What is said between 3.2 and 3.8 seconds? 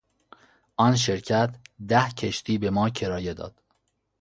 داد.